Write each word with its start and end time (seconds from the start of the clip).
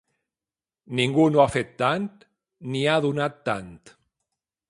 Ningú 0.99 1.25
no 1.33 1.43
ha 1.43 1.51
fet 1.57 1.75
tant 1.83 2.09
ni 2.71 2.83
ha 2.93 2.97
donat 3.09 3.37
tant. 3.51 3.71